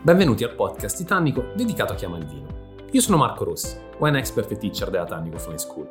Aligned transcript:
Benvenuti 0.00 0.44
al 0.44 0.54
podcast 0.54 0.96
Titanico 0.96 1.50
dedicato 1.56 1.92
a 1.92 1.96
chi 1.96 2.04
ama 2.04 2.18
il 2.18 2.26
vino. 2.26 2.46
Io 2.92 3.00
sono 3.00 3.16
Marco 3.16 3.42
Rossi, 3.42 3.76
wine 3.98 4.18
expert 4.18 4.52
e 4.52 4.56
teacher 4.56 4.90
della 4.90 5.04
Tannico 5.04 5.38
Fine 5.38 5.58
School. 5.58 5.88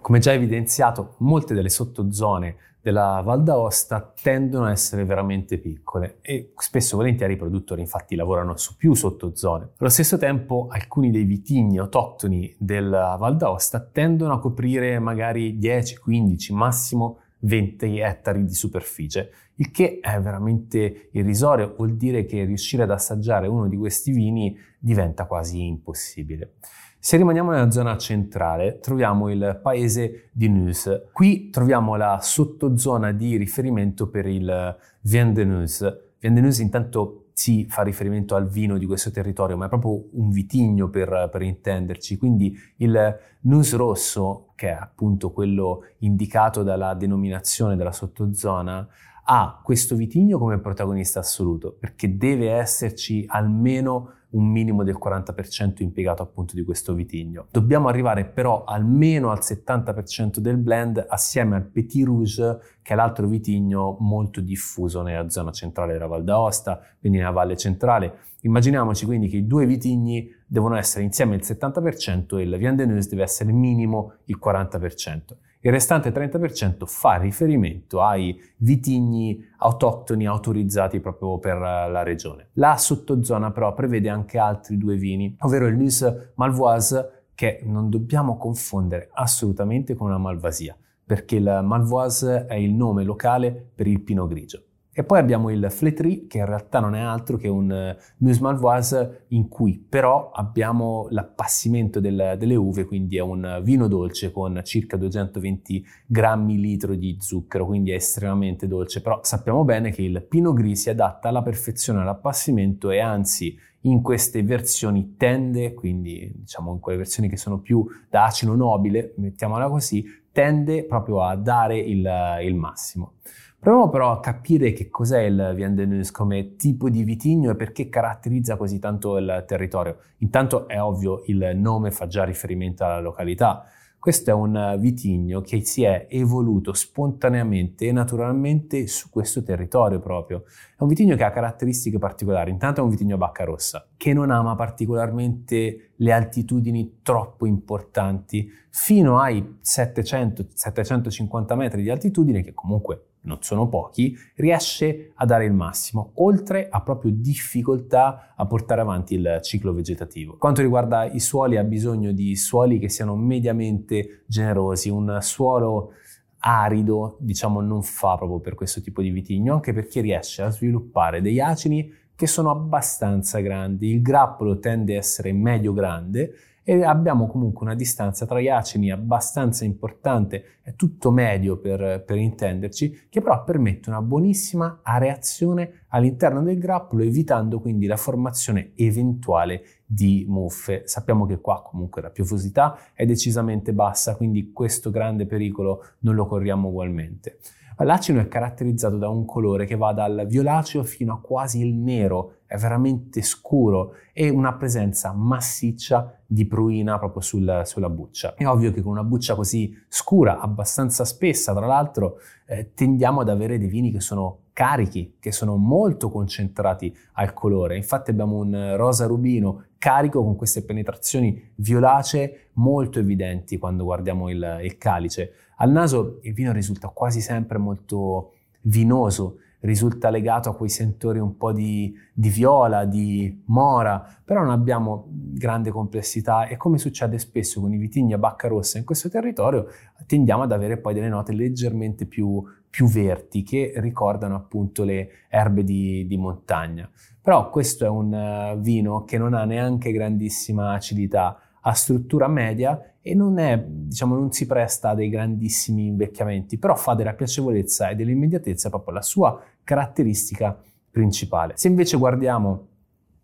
Come 0.00 0.18
già 0.18 0.32
evidenziato, 0.32 1.14
molte 1.18 1.54
delle 1.54 1.68
sottozone 1.68 2.56
della 2.82 3.22
Val 3.24 3.44
d'Aosta 3.44 4.12
tendono 4.20 4.66
a 4.66 4.72
essere 4.72 5.04
veramente 5.04 5.58
piccole 5.58 6.18
e 6.20 6.52
spesso 6.56 6.94
e 6.94 6.98
volentieri 6.98 7.34
i 7.34 7.36
produttori 7.36 7.80
infatti 7.80 8.16
lavorano 8.16 8.56
su 8.56 8.76
più 8.76 8.92
sottozone. 8.94 9.70
Allo 9.78 9.88
stesso 9.88 10.18
tempo 10.18 10.66
alcuni 10.68 11.12
dei 11.12 11.24
vitigni 11.24 11.78
autoctoni 11.78 12.54
della 12.58 13.16
Val 13.18 13.36
d'Aosta 13.36 13.80
tendono 13.80 14.34
a 14.34 14.40
coprire 14.40 14.98
magari 14.98 15.58
10, 15.58 15.98
15, 15.98 16.52
massimo 16.52 17.20
20 17.46 17.98
ettari 17.98 18.44
di 18.44 18.54
superficie, 18.54 19.30
il 19.56 19.70
che 19.70 20.00
è 20.00 20.20
veramente 20.20 21.08
irrisorio, 21.12 21.74
vuol 21.76 21.96
dire 21.96 22.24
che 22.24 22.44
riuscire 22.44 22.82
ad 22.82 22.90
assaggiare 22.90 23.46
uno 23.46 23.68
di 23.68 23.76
questi 23.76 24.10
vini 24.10 24.56
diventa 24.78 25.26
quasi 25.26 25.64
impossibile. 25.64 26.54
Se 26.98 27.16
rimaniamo 27.16 27.52
nella 27.52 27.70
zona 27.70 27.96
centrale, 27.96 28.80
troviamo 28.80 29.30
il 29.30 29.60
paese 29.62 30.30
di 30.32 30.48
Neus. 30.48 30.90
Qui 31.12 31.50
troviamo 31.50 31.94
la 31.94 32.18
sottozona 32.20 33.12
di 33.12 33.36
riferimento 33.36 34.08
per 34.08 34.26
il 34.26 34.76
Vien 35.02 35.32
de 35.32 35.44
Neus. 35.44 35.98
Vien 36.18 36.34
de 36.34 36.40
Neus 36.40 36.58
intanto 36.58 37.26
si 37.32 37.66
fa 37.68 37.82
riferimento 37.82 38.34
al 38.34 38.48
vino 38.48 38.76
di 38.76 38.86
questo 38.86 39.12
territorio, 39.12 39.56
ma 39.56 39.66
è 39.66 39.68
proprio 39.68 40.08
un 40.14 40.30
vitigno 40.30 40.88
per, 40.88 41.28
per 41.30 41.42
intenderci. 41.42 42.16
Quindi 42.16 42.58
il 42.78 43.16
Neus 43.42 43.74
rosso, 43.74 44.45
che 44.56 44.70
è 44.70 44.72
appunto 44.72 45.30
quello 45.30 45.82
indicato 45.98 46.64
dalla 46.64 46.94
denominazione 46.94 47.76
della 47.76 47.92
sottozona, 47.92 48.88
ha 49.28 49.60
questo 49.62 49.94
vitigno 49.94 50.38
come 50.38 50.58
protagonista 50.58 51.20
assoluto, 51.20 51.76
perché 51.78 52.16
deve 52.16 52.50
esserci 52.50 53.24
almeno 53.28 54.14
un 54.36 54.46
minimo 54.46 54.84
del 54.84 54.98
40% 55.02 55.82
impiegato 55.82 56.22
appunto 56.22 56.54
di 56.54 56.62
questo 56.62 56.94
vitigno. 56.94 57.46
Dobbiamo 57.50 57.88
arrivare 57.88 58.24
però 58.26 58.64
almeno 58.64 59.30
al 59.30 59.38
70% 59.40 60.38
del 60.38 60.58
blend 60.58 61.04
assieme 61.08 61.56
al 61.56 61.64
Petit 61.64 62.04
Rouge, 62.04 62.58
che 62.82 62.92
è 62.92 62.96
l'altro 62.96 63.26
vitigno 63.26 63.96
molto 64.00 64.40
diffuso 64.40 65.02
nella 65.02 65.28
zona 65.30 65.50
centrale 65.52 65.92
della 65.94 66.06
Val 66.06 66.24
d'Aosta, 66.24 66.80
quindi 67.00 67.18
nella 67.18 67.30
Valle 67.30 67.56
Centrale. 67.56 68.18
Immaginiamoci 68.42 69.06
quindi 69.06 69.28
che 69.28 69.38
i 69.38 69.46
due 69.46 69.66
vitigni 69.66 70.30
devono 70.46 70.76
essere 70.76 71.02
insieme 71.02 71.34
il 71.34 71.42
70% 71.42 72.38
e 72.38 72.42
il 72.42 72.56
Viande 72.58 72.86
Neus 72.86 73.08
deve 73.08 73.22
essere 73.22 73.50
minimo 73.52 74.12
il 74.26 74.38
40%. 74.42 75.36
Il 75.66 75.72
restante 75.72 76.12
30% 76.12 76.86
fa 76.86 77.16
riferimento 77.16 78.00
ai 78.00 78.40
vitigni 78.58 79.44
autoctoni 79.56 80.24
autorizzati 80.24 81.00
proprio 81.00 81.38
per 81.38 81.58
la 81.58 82.04
regione. 82.04 82.50
La 82.52 82.76
sottozona 82.76 83.50
però 83.50 83.74
prevede 83.74 84.08
anche 84.08 84.38
altri 84.38 84.78
due 84.78 84.94
vini, 84.94 85.34
ovvero 85.40 85.66
il 85.66 85.74
Nuis 85.74 86.30
Malvoise 86.36 87.24
che 87.34 87.62
non 87.64 87.90
dobbiamo 87.90 88.36
confondere 88.36 89.08
assolutamente 89.12 89.96
con 89.96 90.06
una 90.06 90.18
Malvasia, 90.18 90.76
perché 91.04 91.34
il 91.34 91.60
Malvoise 91.64 92.46
è 92.46 92.54
il 92.54 92.72
nome 92.72 93.02
locale 93.02 93.70
per 93.74 93.88
il 93.88 94.00
pino 94.02 94.28
grigio. 94.28 94.65
E 94.98 95.04
poi 95.04 95.18
abbiamo 95.18 95.50
il 95.50 95.66
Flétry, 95.68 96.26
che 96.26 96.38
in 96.38 96.46
realtà 96.46 96.80
non 96.80 96.94
è 96.94 97.00
altro 97.00 97.36
che 97.36 97.48
un 97.48 97.70
uh, 97.70 98.02
Neus 98.24 98.38
Malvoise 98.38 99.26
in 99.28 99.46
cui 99.46 99.78
però 99.78 100.30
abbiamo 100.30 101.06
l'appassimento 101.10 102.00
del, 102.00 102.36
delle 102.38 102.54
uve, 102.54 102.86
quindi 102.86 103.18
è 103.18 103.20
un 103.20 103.60
vino 103.62 103.88
dolce 103.88 104.32
con 104.32 104.58
circa 104.64 104.96
220 104.96 105.84
grammi 106.06 106.58
litro 106.58 106.94
di 106.94 107.14
zucchero, 107.20 107.66
quindi 107.66 107.90
è 107.90 107.96
estremamente 107.96 108.66
dolce. 108.66 109.02
Però 109.02 109.20
sappiamo 109.22 109.64
bene 109.64 109.90
che 109.90 110.00
il 110.00 110.24
Pinot 110.26 110.54
Gris 110.54 110.80
si 110.80 110.88
adatta 110.88 111.28
alla 111.28 111.42
perfezione 111.42 112.00
all'appassimento 112.00 112.88
e 112.88 112.98
anzi 112.98 113.54
in 113.82 114.00
queste 114.00 114.42
versioni 114.44 115.16
tende, 115.18 115.74
quindi 115.74 116.32
diciamo 116.36 116.72
in 116.72 116.80
quelle 116.80 116.96
versioni 116.96 117.28
che 117.28 117.36
sono 117.36 117.58
più 117.58 117.86
da 118.08 118.24
acino 118.24 118.54
nobile, 118.54 119.12
mettiamola 119.18 119.68
così, 119.68 120.06
tende 120.32 120.84
proprio 120.84 121.22
a 121.22 121.36
dare 121.36 121.78
il, 121.78 122.08
il 122.42 122.54
massimo. 122.54 123.12
Proviamo 123.58 123.88
però 123.88 124.12
a 124.12 124.20
capire 124.20 124.72
che 124.72 124.88
cos'è 124.88 125.22
il 125.22 125.52
Viandenus 125.56 126.10
come 126.12 126.54
tipo 126.54 126.88
di 126.88 127.02
vitigno 127.02 127.50
e 127.50 127.56
perché 127.56 127.88
caratterizza 127.88 128.56
così 128.56 128.78
tanto 128.78 129.16
il 129.16 129.44
territorio. 129.46 129.98
Intanto 130.18 130.68
è 130.68 130.80
ovvio, 130.80 131.22
il 131.26 131.52
nome 131.56 131.90
fa 131.90 132.06
già 132.06 132.22
riferimento 132.22 132.84
alla 132.84 133.00
località. 133.00 133.64
Questo 133.98 134.30
è 134.30 134.32
un 134.32 134.76
vitigno 134.78 135.40
che 135.40 135.64
si 135.64 135.82
è 135.82 136.06
evoluto 136.08 136.74
spontaneamente 136.74 137.86
e 137.86 137.92
naturalmente 137.92 138.86
su 138.86 139.10
questo 139.10 139.42
territorio 139.42 139.98
proprio. 139.98 140.44
È 140.78 140.82
un 140.82 140.86
vitigno 140.86 141.16
che 141.16 141.24
ha 141.24 141.32
caratteristiche 141.32 141.98
particolari. 141.98 142.52
Intanto 142.52 142.80
è 142.80 142.84
un 142.84 142.90
vitigno 142.90 143.16
a 143.16 143.18
bacca 143.18 143.42
rossa, 143.42 143.88
che 143.96 144.12
non 144.12 144.30
ama 144.30 144.54
particolarmente 144.54 145.90
le 145.96 146.12
altitudini 146.12 147.00
troppo 147.02 147.46
importanti, 147.46 148.48
fino 148.70 149.18
ai 149.18 149.58
700-750 149.60 151.56
metri 151.56 151.82
di 151.82 151.90
altitudine, 151.90 152.42
che 152.42 152.54
comunque 152.54 153.06
non 153.26 153.38
sono 153.40 153.68
pochi, 153.68 154.16
riesce 154.36 155.12
a 155.14 155.24
dare 155.24 155.44
il 155.44 155.52
massimo, 155.52 156.12
oltre 156.14 156.68
a 156.70 156.80
proprio 156.80 157.12
difficoltà 157.14 158.34
a 158.34 158.46
portare 158.46 158.80
avanti 158.80 159.14
il 159.14 159.38
ciclo 159.42 159.72
vegetativo. 159.72 160.36
Quanto 160.38 160.62
riguarda 160.62 161.04
i 161.04 161.20
suoli, 161.20 161.56
ha 161.56 161.64
bisogno 161.64 162.12
di 162.12 162.34
suoli 162.34 162.78
che 162.78 162.88
siano 162.88 163.14
mediamente 163.16 164.22
generosi, 164.26 164.88
un 164.88 165.18
suolo 165.20 165.92
arido, 166.38 167.16
diciamo, 167.20 167.60
non 167.60 167.82
fa 167.82 168.16
proprio 168.16 168.40
per 168.40 168.54
questo 168.54 168.80
tipo 168.80 169.02
di 169.02 169.10
vitigno, 169.10 169.54
anche 169.54 169.72
perché 169.72 170.00
riesce 170.00 170.42
a 170.42 170.50
sviluppare 170.50 171.20
degli 171.20 171.40
acini 171.40 171.92
che 172.14 172.26
sono 172.26 172.50
abbastanza 172.50 173.40
grandi. 173.40 173.90
Il 173.90 174.02
grappolo 174.02 174.58
tende 174.58 174.94
a 174.94 174.98
essere 174.98 175.32
medio 175.32 175.72
grande 175.72 176.32
e 176.68 176.82
abbiamo 176.82 177.28
comunque 177.28 177.64
una 177.64 177.76
distanza 177.76 178.26
tra 178.26 178.40
gli 178.40 178.48
acini 178.48 178.90
abbastanza 178.90 179.64
importante, 179.64 180.58
è 180.62 180.74
tutto 180.74 181.12
medio 181.12 181.58
per, 181.60 182.02
per 182.04 182.16
intenderci, 182.16 183.06
che 183.08 183.20
però 183.20 183.44
permette 183.44 183.88
una 183.88 184.02
buonissima 184.02 184.80
areazione 184.82 185.84
all'interno 185.90 186.42
del 186.42 186.58
grappolo, 186.58 187.04
evitando 187.04 187.60
quindi 187.60 187.86
la 187.86 187.96
formazione 187.96 188.72
eventuale 188.74 189.62
di 189.86 190.26
muffe. 190.28 190.82
Sappiamo 190.88 191.24
che 191.24 191.38
qua 191.38 191.62
comunque 191.62 192.02
la 192.02 192.10
piovosità 192.10 192.76
è 192.94 193.06
decisamente 193.06 193.72
bassa, 193.72 194.16
quindi 194.16 194.50
questo 194.50 194.90
grande 194.90 195.24
pericolo 195.24 195.84
non 196.00 196.16
lo 196.16 196.26
corriamo 196.26 196.66
ugualmente. 196.66 197.38
L'acino 197.84 198.20
è 198.20 198.26
caratterizzato 198.26 198.96
da 198.96 199.08
un 199.08 199.24
colore 199.24 199.66
che 199.66 199.76
va 199.76 199.92
dal 199.92 200.24
violaceo 200.26 200.82
fino 200.82 201.12
a 201.12 201.20
quasi 201.20 201.60
il 201.60 201.74
nero, 201.74 202.38
è 202.46 202.56
veramente 202.56 203.22
scuro 203.22 203.94
e 204.12 204.28
una 204.28 204.54
presenza 204.54 205.12
massiccia 205.12 206.18
di 206.26 206.46
pruina 206.46 206.98
proprio 206.98 207.22
sul, 207.22 207.62
sulla 207.64 207.88
buccia. 207.88 208.34
È 208.34 208.46
ovvio 208.46 208.72
che 208.72 208.82
con 208.82 208.92
una 208.92 209.04
buccia 209.04 209.34
così 209.34 209.76
scura, 209.88 210.38
abbastanza 210.38 211.04
spessa, 211.04 211.54
tra 211.54 211.66
l'altro, 211.66 212.18
eh, 212.46 212.72
tendiamo 212.74 213.20
ad 213.20 213.28
avere 213.28 213.58
dei 213.58 213.68
vini 213.68 213.90
che 213.90 214.00
sono 214.00 214.44
carichi, 214.52 215.16
che 215.20 215.32
sono 215.32 215.56
molto 215.56 216.10
concentrati 216.10 216.96
al 217.14 217.34
colore. 217.34 217.76
Infatti 217.76 218.10
abbiamo 218.10 218.36
un 218.36 218.74
rosa 218.76 219.04
rubino 219.04 219.66
carico 219.76 220.24
con 220.24 220.34
queste 220.34 220.64
penetrazioni 220.64 221.52
violacee 221.56 222.50
molto 222.54 222.98
evidenti 222.98 223.58
quando 223.58 223.84
guardiamo 223.84 224.30
il, 224.30 224.60
il 224.62 224.78
calice. 224.78 225.32
Al 225.56 225.70
naso 225.70 226.20
il 226.22 226.32
vino 226.32 226.52
risulta 226.52 226.88
quasi 226.88 227.20
sempre 227.20 227.58
molto 227.58 228.32
vinoso, 228.62 229.40
risulta 229.66 230.10
legato 230.10 230.48
a 230.48 230.56
quei 230.56 230.70
sentori 230.70 231.18
un 231.18 231.36
po' 231.36 231.52
di, 231.52 231.94
di, 232.12 232.28
viola, 232.28 232.84
di 232.84 233.42
mora, 233.46 234.02
però 234.24 234.40
non 234.40 234.50
abbiamo 234.50 235.06
grande 235.10 235.70
complessità 235.70 236.46
e 236.46 236.56
come 236.56 236.78
succede 236.78 237.18
spesso 237.18 237.60
con 237.60 237.72
i 237.72 237.76
vitigni 237.76 238.14
a 238.14 238.18
bacca 238.18 238.48
rossa 238.48 238.78
in 238.78 238.84
questo 238.84 239.10
territorio, 239.10 239.66
tendiamo 240.06 240.44
ad 240.44 240.52
avere 240.52 240.78
poi 240.78 240.94
delle 240.94 241.08
note 241.08 241.32
leggermente 241.32 242.06
più, 242.06 242.42
più 242.70 242.86
verti 242.86 243.42
che 243.42 243.72
ricordano 243.76 244.36
appunto 244.36 244.84
le 244.84 245.08
erbe 245.28 245.64
di, 245.64 246.06
di 246.06 246.16
montagna. 246.16 246.88
Però 247.20 247.50
questo 247.50 247.84
è 247.84 247.88
un 247.88 248.12
uh, 248.12 248.60
vino 248.60 249.04
che 249.04 249.18
non 249.18 249.34
ha 249.34 249.44
neanche 249.44 249.90
grandissima 249.90 250.72
acidità, 250.72 251.40
ha 251.60 251.72
struttura 251.72 252.28
media 252.28 252.80
e 253.06 253.14
non, 253.14 253.38
è, 253.38 253.62
diciamo, 253.64 254.16
non 254.16 254.32
si 254.32 254.46
presta 254.46 254.90
a 254.90 254.94
dei 254.94 255.08
grandissimi 255.08 255.86
invecchiamenti, 255.86 256.58
però 256.58 256.74
fa 256.74 256.94
della 256.94 257.14
piacevolezza 257.14 257.88
e 257.88 257.94
dell'immediatezza 257.94 258.68
proprio 258.68 258.94
la 258.94 259.02
sua 259.02 259.40
caratteristica 259.62 260.60
principale. 260.90 261.52
Se 261.56 261.68
invece 261.68 261.96
guardiamo 261.98 262.66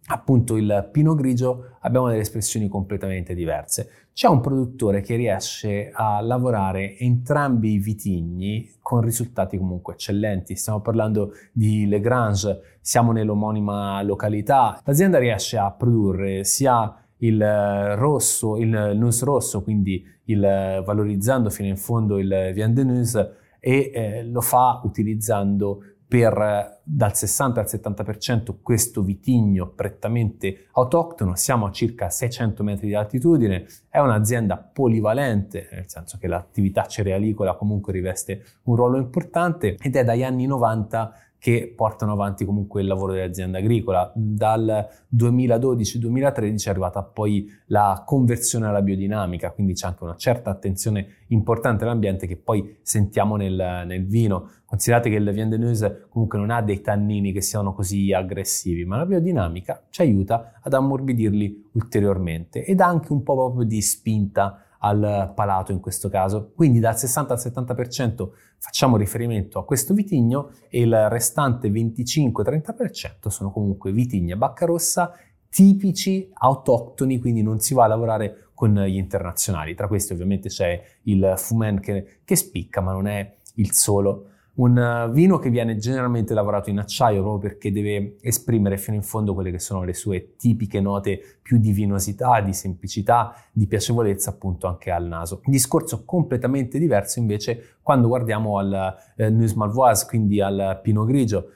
appunto 0.07 0.57
il 0.57 0.89
pino 0.93 1.15
grigio 1.15 1.77
abbiamo 1.81 2.07
delle 2.09 2.21
espressioni 2.21 2.69
completamente 2.69 3.35
diverse. 3.35 3.89
C'è 4.13 4.29
un 4.29 4.41
produttore 4.41 5.01
che 5.01 5.17
riesce 5.17 5.91
a 5.93 6.21
lavorare 6.21 6.97
entrambi 6.99 7.73
i 7.73 7.79
vitigni 7.79 8.71
con 8.81 9.01
risultati 9.01 9.59
comunque 9.59 9.95
eccellenti. 9.95 10.55
Stiamo 10.55 10.81
parlando 10.81 11.33
di 11.51 11.89
Le 11.89 11.99
Grange, 11.99 12.79
siamo 12.81 13.11
nell'omonima 13.11 14.01
località. 14.03 14.81
L'azienda 14.85 15.19
riesce 15.19 15.57
a 15.57 15.73
produrre 15.73 16.45
sia 16.45 17.02
il 17.23 17.97
rosso, 17.97 18.57
il 18.57 18.93
nus 18.95 19.23
rosso, 19.23 19.63
quindi 19.63 20.05
il, 20.25 20.83
valorizzando 20.85 21.51
fino 21.51 21.69
in 21.69 21.77
fondo 21.77 22.19
il 22.19 22.51
Viande 22.55 22.85
Nus 22.85 23.15
e 23.61 23.91
eh, 23.95 24.25
lo 24.25 24.41
fa 24.41 24.81
utilizzando 24.85 25.83
per 26.13 26.81
dal 26.85 27.17
60 27.17 27.61
al 27.61 27.67
70% 27.67 28.57
questo 28.61 29.03
vitigno 29.03 29.69
prettamente 29.69 30.67
autoctono, 30.73 31.37
siamo 31.37 31.65
a 31.65 31.71
circa 31.71 32.11
600 32.11 32.63
metri 32.63 32.89
di 32.89 32.95
altitudine, 32.95 33.65
è 33.89 33.99
un'azienda 33.99 34.59
polivalente, 34.59 35.71
nel 35.73 35.89
senso 35.89 36.19
che 36.19 36.27
l'attività 36.27 36.85
cerealicola 36.85 37.55
comunque 37.55 37.95
riveste 37.95 38.45
un 38.65 38.77
ruolo 38.77 38.99
importante 38.99 39.77
ed 39.81 39.97
è 39.97 40.05
dagli 40.05 40.23
anni 40.23 40.45
90 40.45 41.15
che 41.43 41.73
portano 41.75 42.13
avanti 42.13 42.45
comunque 42.45 42.83
il 42.83 42.87
lavoro 42.87 43.15
dell'azienda 43.15 43.59
agricola. 43.59 44.13
Dal 44.15 44.89
2012-2013 45.13 46.67
è 46.67 46.71
arrivata 46.71 47.03
poi 47.03 47.51
la 47.67 48.05
conversione 48.07 48.69
alla 48.69 48.81
biodinamica, 48.81 49.51
quindi 49.51 49.73
c'è 49.73 49.89
anche 49.89 50.05
una 50.05 50.15
certa 50.15 50.51
attenzione 50.51 51.25
importante 51.31 51.83
all'ambiente 51.83 52.29
che 52.29 52.37
poi 52.37 52.77
sentiamo 52.83 53.35
nel, 53.35 53.83
nel 53.87 54.07
vino. 54.07 54.51
Considerate 54.65 55.11
che 55.11 55.17
il 55.17 55.33
Viande 55.33 55.57
News 55.57 56.07
comunque 56.11 56.39
non 56.39 56.51
ha 56.51 56.63
dei 56.63 56.81
tannini 56.81 57.33
che 57.33 57.41
siano 57.41 57.75
così 57.75 58.13
aggressivi, 58.13 58.85
ma 58.85 58.99
la 58.99 59.07
biodinamica 59.07 59.83
ci 59.91 60.03
aiuta 60.03 60.61
ad 60.63 60.73
ammorbidirli 60.73 61.71
ulteriormente 61.73 62.65
ed 62.65 62.81
ha 62.81 62.87
anche 62.87 63.13
un 63.13 63.25
po' 63.25 63.35
proprio 63.35 63.65
di 63.65 63.83
spinta 63.83 64.63
al 64.85 65.33
palato 65.35 65.73
in 65.73 65.81
questo 65.81 66.09
caso. 66.09 66.53
Quindi 66.55 66.79
dal 66.79 66.99
60 66.99 67.35
al 67.35 67.41
70% 67.41 68.29
facciamo 68.59 68.97
riferimento 68.97 69.59
a 69.59 69.65
questo 69.65 69.95
vitigno 69.95 70.51
e 70.69 70.83
il 70.83 71.09
restante 71.09 71.69
25-30% 71.69 73.29
sono 73.29 73.51
comunque 73.51 73.93
vitigni 73.93 74.33
a 74.33 74.37
bacca 74.37 74.67
rossa 74.67 75.13
tipici 75.49 76.31
autoctoni, 76.33 77.19
quindi 77.19 77.43
non 77.43 77.61
si 77.61 77.75
va 77.75 77.85
a 77.85 77.89
lavorare 77.89 78.49
con 78.55 78.75
gli 78.75 78.97
internazionali. 78.97 79.75
Tra 79.75 79.87
questi 79.87 80.13
ovviamente 80.13 80.49
c'è 80.49 80.83
il 81.03 81.35
Fumen 81.37 81.79
che, 81.81 82.21
che 82.25 82.37
spicca, 82.37 82.81
ma 82.81 82.93
non 82.93 83.07
è 83.07 83.35
il 83.57 83.73
solo 83.73 84.29
un 84.55 85.11
vino 85.13 85.39
che 85.39 85.49
viene 85.49 85.77
generalmente 85.77 86.35
lavorato 86.35 86.69
in 86.69 86.79
acciaio 86.79 87.23
proprio 87.23 87.51
perché 87.51 87.73
deve 87.73 88.17
esprimere 88.21 88.77
fino 88.77 88.97
in 88.97 89.03
fondo 89.03 89.33
quelle 89.33 89.51
che 89.51 89.59
sono 89.59 89.83
le 89.83 89.95
sue 89.95 90.37
tipiche 90.37 90.81
note 90.81 91.39
più 91.41 91.57
di 91.59 91.73
vinosità, 91.73 92.41
di 92.43 92.53
semplicità, 92.53 93.35
di 93.51 93.67
piacevolezza 93.67 94.31
appunto 94.31 94.67
anche 94.67 94.91
al 94.91 95.07
naso. 95.07 95.41
Discorso 95.47 96.05
completamente 96.05 96.79
diverso 96.79 97.19
invece 97.19 97.77
quando 97.81 98.09
guardiamo 98.09 98.59
al 98.59 98.95
eh, 99.17 99.31
Nuits 99.31 99.55
Malvoise, 99.55 100.07
quindi 100.07 100.41
al 100.41 100.81
Pinot 100.83 101.07
Grigio, 101.07 101.47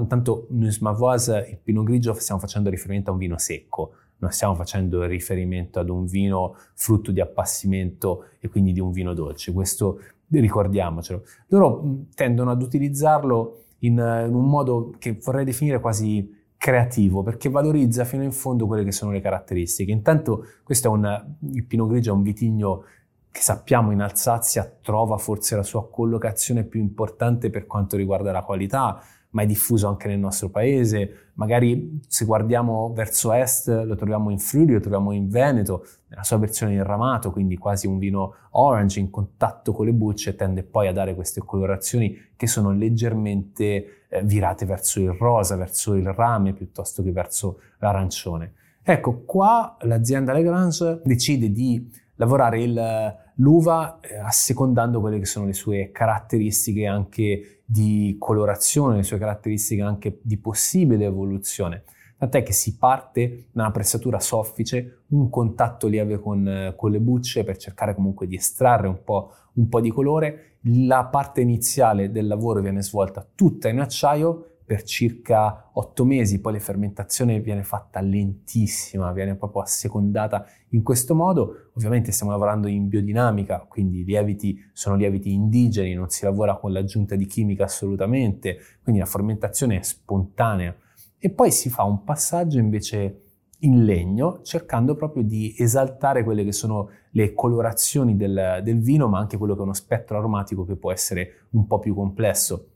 Intanto 0.00 0.48
Nuits 0.50 0.78
Malvoise, 0.78 1.46
il 1.48 1.58
Pinot 1.62 1.84
Grigio 1.84 2.12
stiamo 2.14 2.40
facendo 2.40 2.70
riferimento 2.70 3.10
a 3.10 3.12
un 3.12 3.20
vino 3.20 3.38
secco, 3.38 3.92
non 4.18 4.32
stiamo 4.32 4.54
facendo 4.54 5.04
riferimento 5.04 5.78
ad 5.78 5.88
un 5.90 6.06
vino 6.06 6.56
frutto 6.74 7.12
di 7.12 7.20
appassimento 7.20 8.30
e 8.40 8.48
quindi 8.48 8.72
di 8.72 8.80
un 8.80 8.90
vino 8.90 9.14
dolce. 9.14 9.52
Questo 9.52 10.00
ricordiamocelo. 10.28 11.22
Loro 11.48 12.04
tendono 12.14 12.50
ad 12.50 12.62
utilizzarlo 12.62 13.64
in, 13.80 13.92
in 13.92 14.34
un 14.34 14.48
modo 14.48 14.94
che 14.98 15.18
vorrei 15.22 15.44
definire 15.44 15.80
quasi 15.80 16.42
creativo 16.56 17.22
perché 17.22 17.50
valorizza 17.50 18.04
fino 18.04 18.22
in 18.22 18.32
fondo 18.32 18.66
quelle 18.66 18.84
che 18.84 18.92
sono 18.92 19.12
le 19.12 19.20
caratteristiche. 19.20 19.92
Intanto 19.92 20.44
questo 20.62 20.88
è 20.88 20.90
un, 20.90 21.26
il 21.52 21.64
Pinot 21.64 21.88
Grigio 21.88 22.10
è 22.10 22.14
un 22.14 22.22
vitigno 22.22 22.84
che 23.30 23.40
sappiamo 23.40 23.90
in 23.90 24.00
Alsazia 24.00 24.72
trova 24.80 25.18
forse 25.18 25.56
la 25.56 25.62
sua 25.62 25.90
collocazione 25.90 26.64
più 26.64 26.80
importante 26.80 27.50
per 27.50 27.66
quanto 27.66 27.96
riguarda 27.96 28.30
la 28.30 28.42
qualità, 28.42 29.02
ma 29.34 29.42
è 29.42 29.46
diffuso 29.46 29.88
anche 29.88 30.08
nel 30.08 30.18
nostro 30.18 30.48
paese. 30.48 31.30
Magari 31.34 32.00
se 32.06 32.24
guardiamo 32.24 32.92
verso 32.94 33.32
est 33.32 33.68
lo 33.84 33.96
troviamo 33.96 34.30
in 34.30 34.38
Friuli, 34.38 34.74
lo 34.74 34.80
troviamo 34.80 35.12
in 35.12 35.28
Veneto, 35.28 35.84
nella 36.08 36.22
sua 36.22 36.38
versione 36.38 36.74
in 36.74 36.84
ramato, 36.84 37.32
quindi 37.32 37.56
quasi 37.56 37.86
un 37.86 37.98
vino 37.98 38.34
orange 38.50 39.00
in 39.00 39.10
contatto 39.10 39.72
con 39.72 39.86
le 39.86 39.92
bucce, 39.92 40.36
tende 40.36 40.62
poi 40.62 40.86
a 40.86 40.92
dare 40.92 41.14
queste 41.14 41.40
colorazioni 41.40 42.16
che 42.36 42.46
sono 42.46 42.70
leggermente 42.70 44.06
eh, 44.08 44.22
virate 44.22 44.64
verso 44.66 45.00
il 45.00 45.10
rosa, 45.10 45.56
verso 45.56 45.94
il 45.94 46.12
rame 46.12 46.52
piuttosto 46.52 47.02
che 47.02 47.10
verso 47.10 47.58
l'arancione. 47.78 48.52
Ecco, 48.82 49.24
qua 49.24 49.76
l'azienda 49.80 50.32
Legrange 50.32 51.00
decide 51.04 51.50
di 51.50 51.90
lavorare 52.16 52.62
il, 52.62 53.16
l'uva 53.36 53.98
eh, 54.00 54.16
assecondando 54.16 55.00
quelle 55.00 55.18
che 55.18 55.26
sono 55.26 55.46
le 55.46 55.52
sue 55.52 55.90
caratteristiche 55.90 56.86
anche 56.86 57.62
di 57.64 58.16
colorazione, 58.18 58.96
le 58.96 59.02
sue 59.02 59.18
caratteristiche 59.18 59.82
anche 59.82 60.20
di 60.22 60.38
possibile 60.38 61.06
evoluzione. 61.06 61.84
Tant'è 62.16 62.42
che 62.42 62.52
si 62.52 62.76
parte 62.76 63.48
da 63.52 63.62
una 63.62 63.70
pressatura 63.70 64.20
soffice, 64.20 65.02
un 65.08 65.28
contatto 65.28 65.88
lieve 65.88 66.18
con, 66.18 66.46
eh, 66.46 66.74
con 66.76 66.90
le 66.90 67.00
bucce 67.00 67.44
per 67.44 67.56
cercare 67.56 67.94
comunque 67.94 68.26
di 68.26 68.36
estrarre 68.36 68.86
un 68.86 69.02
po', 69.02 69.32
un 69.54 69.68
po' 69.68 69.80
di 69.80 69.90
colore. 69.90 70.58
La 70.68 71.04
parte 71.04 71.40
iniziale 71.40 72.10
del 72.10 72.26
lavoro 72.26 72.60
viene 72.60 72.82
svolta 72.82 73.26
tutta 73.34 73.68
in 73.68 73.80
acciaio 73.80 74.53
per 74.64 74.82
circa 74.82 75.70
otto 75.74 76.04
mesi, 76.04 76.40
poi 76.40 76.54
la 76.54 76.58
fermentazione 76.58 77.40
viene 77.40 77.62
fatta 77.62 78.00
lentissima, 78.00 79.12
viene 79.12 79.34
proprio 79.34 79.62
assecondata 79.62 80.46
in 80.70 80.82
questo 80.82 81.14
modo. 81.14 81.70
Ovviamente 81.74 82.12
stiamo 82.12 82.32
lavorando 82.32 82.66
in 82.66 82.88
biodinamica, 82.88 83.66
quindi 83.68 84.00
i 84.00 84.04
lieviti 84.04 84.58
sono 84.72 84.96
lieviti 84.96 85.32
indigeni, 85.32 85.94
non 85.94 86.08
si 86.08 86.24
lavora 86.24 86.56
con 86.56 86.72
l'aggiunta 86.72 87.14
di 87.14 87.26
chimica 87.26 87.64
assolutamente, 87.64 88.58
quindi 88.82 89.00
la 89.00 89.06
fermentazione 89.06 89.78
è 89.78 89.82
spontanea. 89.82 90.74
E 91.18 91.30
poi 91.30 91.50
si 91.50 91.68
fa 91.68 91.84
un 91.84 92.02
passaggio 92.04 92.58
invece 92.58 93.20
in 93.60 93.84
legno, 93.84 94.40
cercando 94.42 94.94
proprio 94.94 95.22
di 95.22 95.54
esaltare 95.56 96.22
quelle 96.22 96.44
che 96.44 96.52
sono 96.52 96.90
le 97.10 97.32
colorazioni 97.34 98.16
del, 98.16 98.60
del 98.62 98.80
vino, 98.80 99.08
ma 99.08 99.18
anche 99.18 99.36
quello 99.36 99.54
che 99.54 99.60
è 99.60 99.64
uno 99.64 99.72
spettro 99.74 100.18
aromatico 100.18 100.64
che 100.64 100.76
può 100.76 100.92
essere 100.92 101.46
un 101.50 101.66
po' 101.66 101.78
più 101.78 101.94
complesso. 101.94 102.68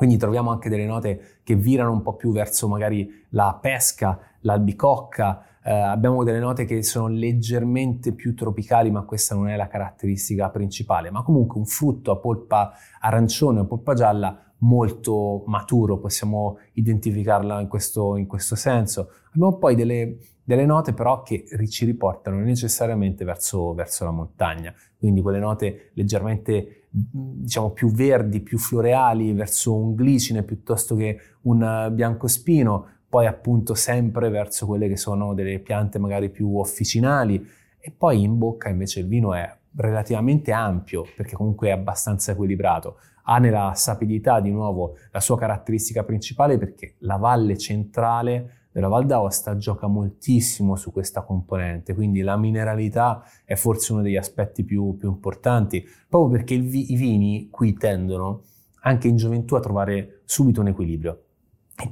Quindi 0.00 0.16
troviamo 0.16 0.50
anche 0.50 0.70
delle 0.70 0.86
note 0.86 1.40
che 1.44 1.56
virano 1.56 1.92
un 1.92 2.00
po' 2.00 2.14
più 2.16 2.32
verso 2.32 2.66
magari 2.66 3.06
la 3.32 3.58
pesca, 3.60 4.18
l'albicocca, 4.40 5.58
eh, 5.62 5.70
abbiamo 5.74 6.24
delle 6.24 6.38
note 6.38 6.64
che 6.64 6.82
sono 6.82 7.08
leggermente 7.08 8.14
più 8.14 8.34
tropicali, 8.34 8.90
ma 8.90 9.02
questa 9.02 9.34
non 9.34 9.50
è 9.50 9.56
la 9.56 9.68
caratteristica 9.68 10.48
principale, 10.48 11.10
ma 11.10 11.22
comunque 11.22 11.58
un 11.58 11.66
frutto 11.66 12.12
a 12.12 12.16
polpa 12.16 12.72
arancione 12.98 13.60
o 13.60 13.66
polpa 13.66 13.92
gialla 13.92 14.42
molto 14.60 15.42
maturo, 15.44 15.98
possiamo 15.98 16.56
identificarla 16.72 17.60
in 17.60 17.68
questo, 17.68 18.16
in 18.16 18.26
questo 18.26 18.56
senso. 18.56 19.10
Abbiamo 19.34 19.58
poi 19.58 19.74
delle, 19.74 20.16
delle, 20.54 20.66
note 20.66 20.92
però 20.92 21.22
che 21.22 21.44
ci 21.68 21.84
riportano 21.84 22.38
necessariamente 22.40 23.24
verso, 23.24 23.72
verso 23.74 24.04
la 24.04 24.10
montagna, 24.10 24.74
quindi 24.98 25.20
quelle 25.20 25.38
note 25.38 25.90
leggermente 25.94 26.88
diciamo 26.90 27.70
più 27.70 27.92
verdi, 27.92 28.40
più 28.40 28.58
floreali, 28.58 29.32
verso 29.32 29.74
un 29.74 29.94
glicine 29.94 30.42
piuttosto 30.42 30.96
che 30.96 31.18
un 31.42 31.90
biancospino, 31.92 32.86
poi 33.08 33.26
appunto 33.26 33.74
sempre 33.74 34.28
verso 34.28 34.66
quelle 34.66 34.88
che 34.88 34.96
sono 34.96 35.34
delle 35.34 35.60
piante 35.60 35.98
magari 35.98 36.30
più 36.30 36.58
officinali 36.58 37.44
e 37.78 37.92
poi 37.96 38.22
in 38.22 38.36
bocca 38.36 38.68
invece 38.68 39.00
il 39.00 39.06
vino 39.06 39.34
è 39.34 39.56
relativamente 39.76 40.52
ampio 40.52 41.04
perché 41.16 41.34
comunque 41.36 41.68
è 41.68 41.72
abbastanza 41.72 42.32
equilibrato. 42.32 42.96
Ha 43.24 43.38
nella 43.38 43.72
sapidità 43.74 44.40
di 44.40 44.50
nuovo 44.50 44.96
la 45.12 45.20
sua 45.20 45.38
caratteristica 45.38 46.02
principale 46.02 46.58
perché 46.58 46.96
la 46.98 47.16
valle 47.16 47.56
centrale 47.56 48.59
della 48.72 48.88
Val 48.88 49.06
d'Aosta 49.06 49.56
gioca 49.56 49.86
moltissimo 49.86 50.76
su 50.76 50.92
questa 50.92 51.22
componente, 51.22 51.94
quindi 51.94 52.20
la 52.20 52.36
mineralità 52.36 53.24
è 53.44 53.54
forse 53.54 53.92
uno 53.92 54.02
degli 54.02 54.16
aspetti 54.16 54.64
più, 54.64 54.96
più 54.96 55.08
importanti, 55.08 55.84
proprio 56.08 56.38
perché 56.38 56.58
vi, 56.58 56.92
i 56.92 56.96
vini 56.96 57.48
qui 57.50 57.74
tendono 57.74 58.42
anche 58.82 59.08
in 59.08 59.16
gioventù 59.16 59.56
a 59.56 59.60
trovare 59.60 60.22
subito 60.24 60.60
un 60.60 60.68
equilibrio. 60.68 61.24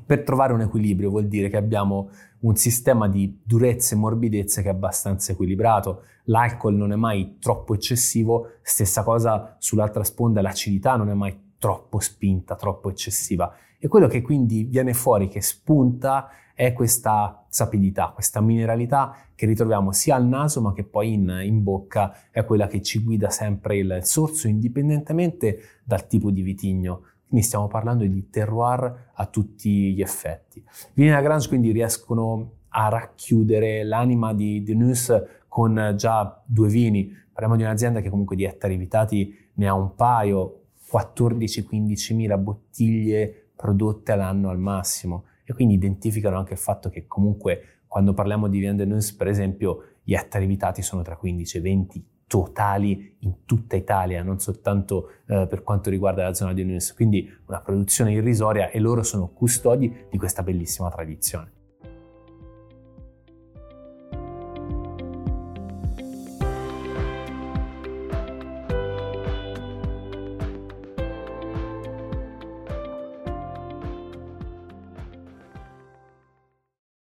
Per 0.04 0.22
trovare 0.22 0.52
un 0.52 0.60
equilibrio 0.60 1.08
vuol 1.08 1.28
dire 1.28 1.48
che 1.48 1.56
abbiamo 1.56 2.10
un 2.40 2.56
sistema 2.56 3.08
di 3.08 3.40
durezze 3.42 3.94
e 3.94 3.98
morbidezze 3.98 4.62
che 4.62 4.68
è 4.68 4.72
abbastanza 4.72 5.32
equilibrato. 5.32 6.02
L'alcol 6.24 6.74
non 6.74 6.92
è 6.92 6.96
mai 6.96 7.38
troppo 7.40 7.74
eccessivo, 7.74 8.52
stessa 8.62 9.02
cosa 9.02 9.56
sull'altra 9.58 10.04
sponda, 10.04 10.42
l'acidità 10.42 10.96
non 10.96 11.08
è 11.08 11.14
mai 11.14 11.46
troppo 11.58 12.00
spinta, 12.00 12.54
troppo 12.54 12.90
eccessiva. 12.90 13.52
E 13.78 13.86
quello 13.88 14.08
che 14.08 14.22
quindi 14.22 14.64
viene 14.64 14.92
fuori, 14.92 15.28
che 15.28 15.40
spunta, 15.40 16.30
è 16.58 16.72
questa 16.72 17.44
sapidità, 17.48 18.10
questa 18.12 18.40
mineralità 18.40 19.16
che 19.36 19.46
ritroviamo 19.46 19.92
sia 19.92 20.16
al 20.16 20.26
naso 20.26 20.60
ma 20.60 20.72
che 20.72 20.82
poi 20.82 21.12
in, 21.12 21.40
in 21.44 21.62
bocca 21.62 22.12
è 22.32 22.44
quella 22.44 22.66
che 22.66 22.82
ci 22.82 23.00
guida 23.00 23.30
sempre 23.30 23.76
il 23.76 24.00
sorso 24.02 24.48
indipendentemente 24.48 25.60
dal 25.84 26.08
tipo 26.08 26.32
di 26.32 26.42
vitigno. 26.42 27.02
Quindi 27.28 27.46
stiamo 27.46 27.68
parlando 27.68 28.04
di 28.04 28.28
terroir 28.28 29.10
a 29.12 29.26
tutti 29.26 29.94
gli 29.94 30.00
effetti. 30.00 30.60
Vini 30.94 31.10
Lagrange 31.10 31.46
quindi 31.46 31.70
riescono 31.70 32.54
a 32.70 32.88
racchiudere 32.88 33.84
l'anima 33.84 34.34
di 34.34 34.64
Denus 34.64 35.12
con 35.46 35.94
già 35.96 36.42
due 36.44 36.68
vini. 36.68 37.08
Parliamo 37.32 37.54
di 37.54 37.62
un'azienda 37.62 38.00
che 38.00 38.10
comunque 38.10 38.34
di 38.34 38.42
ettari 38.42 38.76
vitati 38.76 39.32
ne 39.54 39.68
ha 39.68 39.74
un 39.74 39.94
paio, 39.94 40.62
14-15 40.90 42.14
mila 42.16 42.36
bottiglie 42.36 43.47
prodotte 43.58 44.12
all'anno 44.12 44.50
al 44.50 44.58
massimo 44.58 45.24
e 45.44 45.52
quindi 45.52 45.74
identificano 45.74 46.38
anche 46.38 46.52
il 46.52 46.58
fatto 46.58 46.88
che 46.88 47.06
comunque 47.08 47.80
quando 47.88 48.14
parliamo 48.14 48.48
di 48.48 48.60
Viande 48.60 48.84
Nuns, 48.84 49.12
per 49.14 49.26
esempio, 49.26 49.94
gli 50.04 50.14
ettari 50.14 50.44
evitati 50.44 50.80
sono 50.80 51.02
tra 51.02 51.16
15 51.16 51.56
e 51.56 51.60
20 51.60 52.04
totali 52.28 53.16
in 53.20 53.44
tutta 53.46 53.74
Italia, 53.74 54.22
non 54.22 54.38
soltanto 54.38 55.08
eh, 55.26 55.46
per 55.48 55.62
quanto 55.64 55.90
riguarda 55.90 56.22
la 56.22 56.34
zona 56.34 56.52
di 56.52 56.62
Nunes, 56.62 56.94
quindi 56.94 57.28
una 57.46 57.60
produzione 57.60 58.12
irrisoria 58.12 58.70
e 58.70 58.78
loro 58.78 59.02
sono 59.02 59.28
custodi 59.28 60.06
di 60.08 60.18
questa 60.18 60.42
bellissima 60.42 60.90
tradizione. 60.90 61.57